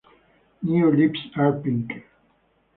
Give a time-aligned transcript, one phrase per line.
[0.63, 1.91] New leaves are pink.